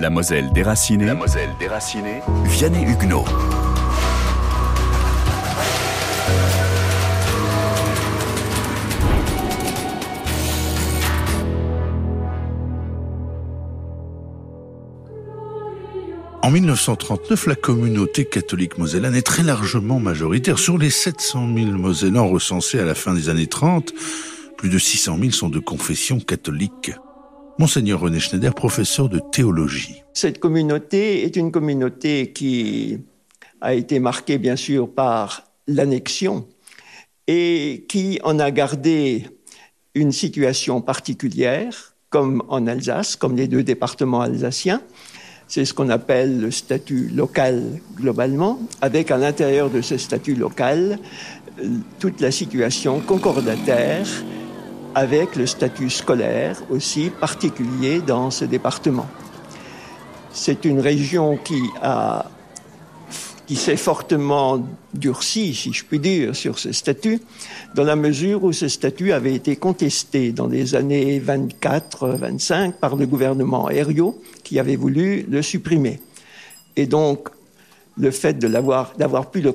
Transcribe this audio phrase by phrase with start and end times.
[0.00, 1.06] La Moselle déracinée.
[1.06, 2.20] La Moselle déracinée.
[2.44, 3.24] Vianney Huguenot.
[16.42, 20.60] En 1939, la communauté catholique mosellane est très largement majoritaire.
[20.60, 23.92] Sur les 700 000 Mosellans recensés à la fin des années 30,
[24.56, 26.92] plus de 600 000 sont de confession catholique.
[27.58, 30.04] Monseigneur René Schneider, professeur de théologie.
[30.14, 33.00] Cette communauté est une communauté qui
[33.60, 36.46] a été marquée bien sûr par l'annexion
[37.26, 39.26] et qui en a gardé
[39.96, 44.80] une situation particulière, comme en Alsace, comme les deux départements alsaciens.
[45.48, 51.00] C'est ce qu'on appelle le statut local globalement, avec à l'intérieur de ce statut local
[51.98, 54.06] toute la situation concordataire
[54.94, 59.06] avec le statut scolaire aussi particulier dans ce département.
[60.32, 62.30] C'est une région qui a
[63.48, 67.18] qui s'est fortement durci, si je puis dire, sur ce statut,
[67.74, 73.06] dans la mesure où ce statut avait été contesté dans les années 24-25 par le
[73.06, 75.98] gouvernement Herriot, qui avait voulu le supprimer.
[76.76, 77.30] Et donc,
[77.96, 79.52] le fait de l'avoir, d'avoir pu le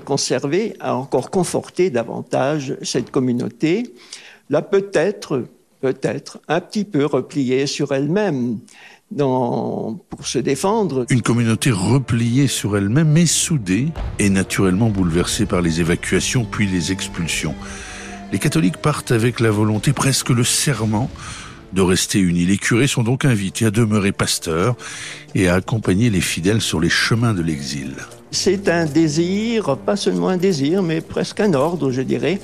[0.00, 3.94] conserver a encore conforté davantage cette communauté,
[4.50, 5.44] l'a peut-être,
[5.80, 8.58] peut-être, un petit peu repliée sur elle-même
[9.16, 11.06] pour se défendre.
[11.10, 16.90] Une communauté repliée sur elle-même, mais soudée et naturellement bouleversée par les évacuations puis les
[16.90, 17.54] expulsions.
[18.32, 21.08] Les catholiques partent avec la volonté, presque le serment,
[21.72, 22.46] de rester unis.
[22.46, 24.76] Les curés sont donc invités à demeurer pasteurs
[25.34, 27.94] et à accompagner les fidèles sur les chemins de l'exil.
[28.30, 32.40] C'est un désir, pas seulement un désir, mais presque un ordre, je dirais,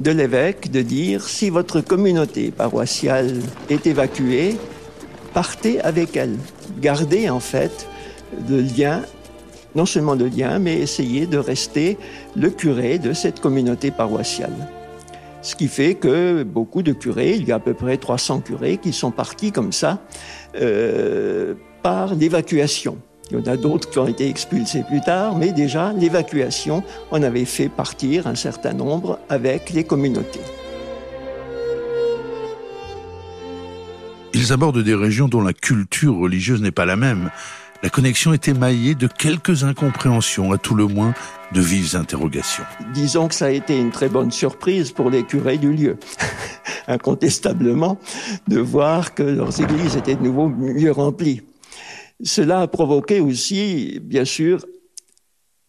[0.00, 4.56] de l'évêque de dire si votre communauté paroissiale est évacuée,
[5.34, 6.36] partez avec elle.
[6.80, 7.88] Gardez en fait
[8.48, 9.02] le lien,
[9.74, 11.98] non seulement le lien, mais essayez de rester
[12.36, 14.68] le curé de cette communauté paroissiale.
[15.42, 18.78] Ce qui fait que beaucoup de curés, il y a à peu près 300 curés
[18.78, 20.00] qui sont partis comme ça
[20.54, 22.98] euh, par l'évacuation.
[23.30, 27.22] Il y en a d'autres qui ont été expulsés plus tard, mais déjà l'évacuation, on
[27.22, 30.40] avait fait partir un certain nombre avec les communautés.
[34.34, 37.30] Ils abordent des régions dont la culture religieuse n'est pas la même.
[37.82, 41.14] La connexion est émaillée de quelques incompréhensions, à tout le moins
[41.52, 42.62] de vives interrogations.
[42.94, 45.96] Disons que ça a été une très bonne surprise pour les curés du lieu,
[46.86, 47.98] incontestablement,
[48.46, 51.42] de voir que leurs églises étaient de nouveau mieux remplies.
[52.22, 54.64] Cela a provoqué aussi, bien sûr,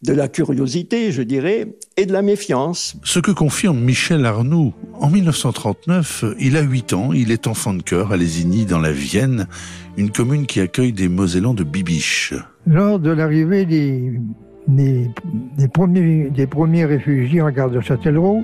[0.03, 2.97] de la curiosité, je dirais, et de la méfiance.
[3.03, 4.73] Ce que confirme Michel Arnoux.
[4.95, 8.91] En 1939, il a 8 ans, il est enfant de cœur à Lésigny, dans la
[8.91, 9.47] Vienne,
[9.95, 12.33] une commune qui accueille des Mosellans de Bibiche.
[12.67, 14.19] Lors de l'arrivée des,
[14.67, 18.43] des, premiers, des premiers réfugiés en gare de Châtellerault,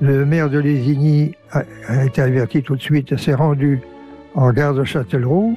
[0.00, 3.80] le maire de Lésigny a, a été averti tout de suite, s'est rendu
[4.34, 5.56] en gare de Châtellerault,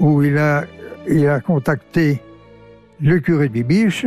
[0.00, 0.64] où il a,
[1.08, 2.20] il a contacté
[3.00, 4.06] le curé de Bibiche,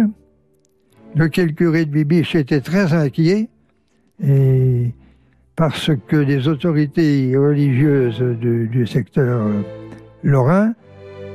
[1.16, 3.50] lequel curé de Bibiche était très inquiet,
[4.24, 4.92] et
[5.56, 9.62] parce que les autorités religieuses du, secteur euh,
[10.24, 10.74] lorrain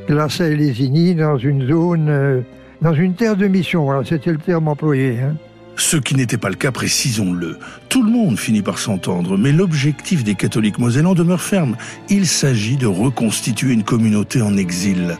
[0.06, 2.40] classaient Lésigny dans une zone, euh,
[2.82, 4.04] dans une terre de mission.
[4.04, 5.20] c'était le terme employé.
[5.20, 5.36] Hein.
[5.76, 7.58] Ce qui n'était pas le cas, précisons-le.
[7.88, 11.76] Tout le monde finit par s'entendre, mais l'objectif des catholiques mosellans demeure ferme.
[12.10, 15.16] Il s'agit de reconstituer une communauté en exil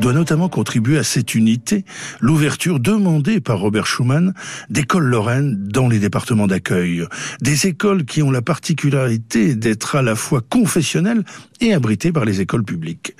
[0.00, 1.84] doit notamment contribuer à cette unité
[2.20, 4.34] l'ouverture demandée par Robert Schuman
[4.70, 7.04] d'écoles lorraines dans les départements d'accueil.
[7.40, 11.24] Des écoles qui ont la particularité d'être à la fois confessionnelles
[11.60, 13.14] et abritées par les écoles publiques.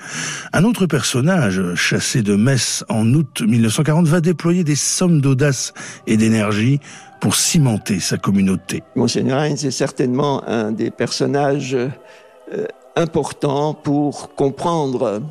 [0.52, 5.72] Un autre personnage, chassé de Metz en août 1940, va déployer des sommes d'audace
[6.06, 6.80] et d'énergie
[7.20, 8.82] pour cimenter sa communauté.
[8.94, 11.88] Monseigneur Heinz est certainement un des personnages euh,
[12.94, 15.22] importants pour comprendre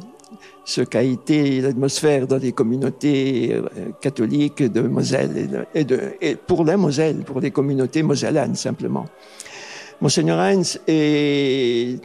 [0.66, 7.18] ce qu'a été l'atmosphère dans les communautés euh, catholiques de Moselle et, pour la Moselle,
[7.18, 9.06] pour les communautés mosellanes simplement.
[10.02, 12.02] Monseigneur Heinz est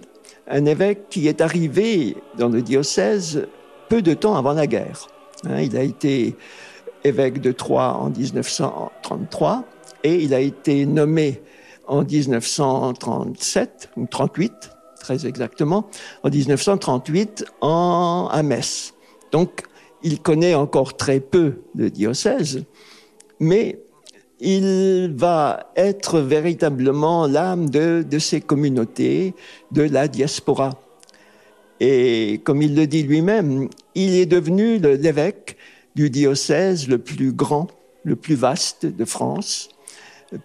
[0.47, 3.49] un évêque qui est arrivé dans le diocèse
[3.89, 5.09] peu de temps avant la guerre.
[5.49, 6.37] Hein, il a été
[7.03, 9.65] évêque de Troyes en 1933
[10.05, 11.41] et il a été nommé
[11.87, 14.71] en 1937 ou 38
[15.11, 15.89] très exactement,
[16.23, 18.95] en 1938 en, à Metz.
[19.33, 19.62] Donc,
[20.05, 22.65] il connaît encore très peu le diocèse,
[23.41, 23.81] mais
[24.39, 29.35] il va être véritablement l'âme de, de ces communautés,
[29.73, 30.71] de la diaspora.
[31.81, 35.57] Et comme il le dit lui-même, il est devenu l'évêque
[35.97, 37.67] du diocèse le plus grand,
[38.05, 39.71] le plus vaste de France,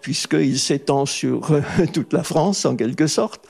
[0.00, 1.50] puisqu'il s'étend sur
[1.92, 3.46] toute la France en quelque sorte,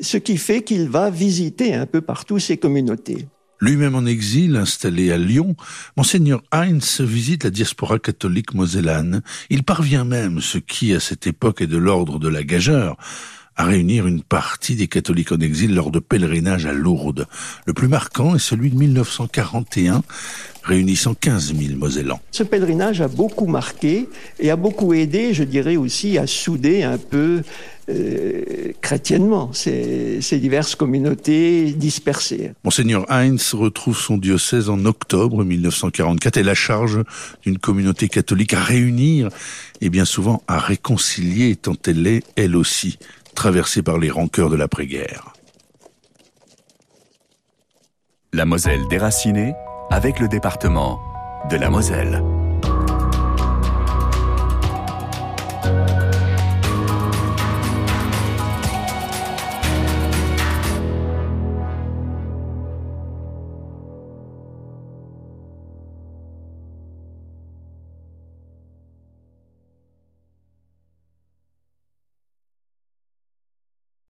[0.00, 3.26] ce qui fait qu'il va visiter un peu partout ces communautés.
[3.60, 5.54] Lui-même en exil, installé à Lyon,
[5.96, 9.22] Monseigneur Heinz visite la diaspora catholique mosellane.
[9.50, 12.96] Il parvient même, ce qui à cette époque est de l'ordre de la gageure,
[13.56, 17.26] à réunir une partie des catholiques en exil lors de pèlerinages à Lourdes.
[17.66, 20.02] Le plus marquant est celui de 1941,
[20.62, 22.20] réunissant 15 000 Mosellans.
[22.30, 24.08] Ce pèlerinage a beaucoup marqué
[24.38, 27.42] et a beaucoup aidé, je dirais aussi, à souder un peu
[27.88, 32.52] euh, chrétiennement ces, ces, diverses communautés dispersées.
[32.62, 37.02] Monseigneur Heinz retrouve son diocèse en octobre 1944 et la charge
[37.42, 39.28] d'une communauté catholique à réunir
[39.80, 42.98] et bien souvent à réconcilier tant elle est, elle aussi,
[43.40, 45.32] traversée par les rancœurs de l'après-guerre.
[48.34, 49.54] La Moselle déracinée
[49.90, 51.00] avec le département
[51.48, 52.22] de la Moselle.